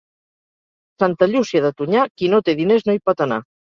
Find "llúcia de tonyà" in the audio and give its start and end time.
1.35-2.09